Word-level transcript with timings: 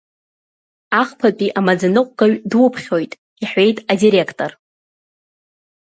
Ахԥатәи 1.01 1.55
амаӡаныҟәгаҩ 1.57 2.33
дуԥхьоит,— 2.51 3.11
иҳәеит 3.41 3.77
адиректор. 3.91 4.51